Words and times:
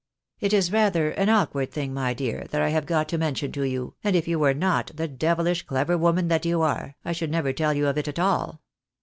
"It 0.39 0.51
is 0.51 0.71
rather 0.71 1.11
an 1.11 1.29
awkward 1.29 1.71
thing, 1.71 1.93
my 1.93 2.15
dear, 2.15 2.47
that 2.49 2.59
I 2.59 2.69
have 2.69 2.87
got 2.87 3.07
to 3.09 3.19
mention 3.19 3.51
to 3.51 3.61
you, 3.61 3.93
and 4.03 4.15
if 4.15 4.27
you 4.27 4.39
were 4.39 4.55
not 4.55 4.89
the 4.95 5.07
devilish 5.07 5.61
clever 5.61 5.95
woman 5.95 6.27
that 6.27 6.43
you 6.43 6.63
are, 6.63 6.95
I 7.05 7.11
should 7.11 7.29
never 7.29 7.53
tell 7.53 7.75
you 7.75 7.85
of 7.85 7.99
it 7.99 8.07
at 8.07 8.17
all. 8.17 8.63